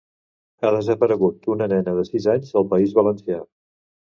Ha 0.63 0.71
desaparegut 0.75 1.45
una 1.55 1.67
nena 1.75 1.95
de 1.99 2.07
sis 2.09 2.27
anys 2.35 2.59
al 2.63 2.69
País 2.73 2.97
Valencià. 3.03 3.39